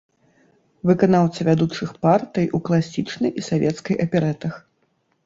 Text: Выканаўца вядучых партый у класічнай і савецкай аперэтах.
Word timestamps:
Выканаўца 0.89 1.43
вядучых 1.49 1.91
партый 2.05 2.45
у 2.59 2.63
класічнай 2.69 3.31
і 3.43 3.45
савецкай 3.49 3.95
аперэтах. 4.07 4.53